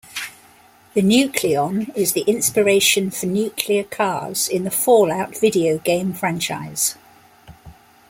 The 0.95 1.03
Nucleon 1.03 1.95
is 1.95 2.13
the 2.13 2.21
inspiration 2.21 3.11
for 3.11 3.27
nuclear 3.27 3.83
cars 3.83 4.49
in 4.49 4.63
the 4.63 4.71
"Fallout" 4.71 5.37
video 5.37 5.77
game 5.77 6.11
franchise. 6.11 6.95